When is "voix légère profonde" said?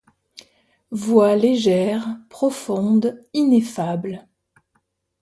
0.89-3.23